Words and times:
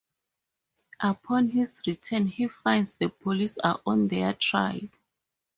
Upon 1.01 1.49
his 1.49 1.79
return 1.85 2.25
he 2.25 2.47
finds 2.47 2.95
the 2.95 3.09
police 3.09 3.59
are 3.59 3.79
on 3.85 4.07
their 4.07 4.33
trail. 4.33 4.87